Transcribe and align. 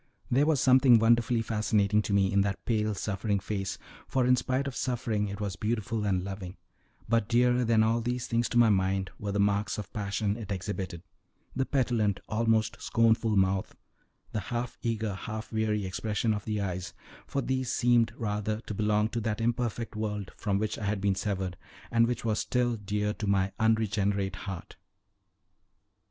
There 0.31 0.47
was 0.47 0.59
something 0.59 0.97
wonderfully 0.97 1.43
fascinating 1.43 2.01
to 2.01 2.11
me 2.11 2.33
in 2.33 2.41
that 2.41 2.65
pale, 2.65 2.95
suffering 2.95 3.39
face, 3.39 3.77
for, 4.07 4.25
in 4.25 4.35
spite 4.35 4.65
of 4.65 4.75
suffering, 4.75 5.27
it 5.27 5.39
was 5.39 5.55
beautiful 5.55 6.05
and 6.05 6.23
loving; 6.23 6.57
but 7.07 7.27
dearer 7.27 7.63
than 7.63 7.83
all 7.83 8.01
these 8.01 8.25
things 8.25 8.49
to 8.49 8.57
my 8.57 8.69
mind 8.69 9.11
were 9.19 9.31
the 9.31 9.39
marks 9.39 9.77
of 9.77 9.93
passion 9.93 10.37
it 10.37 10.51
exhibited, 10.51 11.03
the 11.55 11.67
petulant, 11.67 12.19
almost 12.27 12.81
scornful 12.81 13.35
mouth, 13.35 13.73
and 13.73 13.77
the 14.31 14.39
half 14.39 14.75
eager, 14.81 15.13
half 15.13 15.53
weary 15.53 15.85
expression 15.85 16.33
of 16.33 16.45
the 16.45 16.59
eyes, 16.59 16.95
for 17.27 17.43
these 17.43 17.71
seemed 17.71 18.11
rather 18.17 18.59
to 18.61 18.73
belong 18.73 19.07
to 19.09 19.21
that 19.21 19.39
imperfect 19.39 19.95
world 19.95 20.31
from 20.35 20.57
which 20.57 20.79
I 20.79 20.85
had 20.85 20.99
been 20.99 21.13
severed, 21.13 21.57
and 21.91 22.07
which 22.07 22.25
was 22.25 22.39
still 22.39 22.75
dear 22.75 23.13
to 23.13 23.27
my 23.27 23.51
unregenerate 23.59 24.35
heart. 24.37 24.77